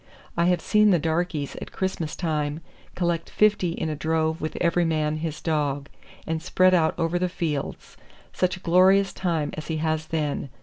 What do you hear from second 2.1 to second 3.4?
time collect